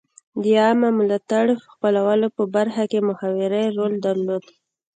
[0.43, 4.43] د عامه ملاتړ خپلولو په برخه کې محوري رول درلود.